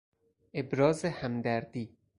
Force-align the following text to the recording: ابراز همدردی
ابراز 0.53 1.05
همدردی 1.05 1.97